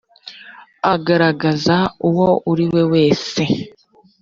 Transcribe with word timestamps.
agaragaza 0.93 1.77
uwo 2.09 2.29
uri 2.51 2.65
wese 2.93 3.41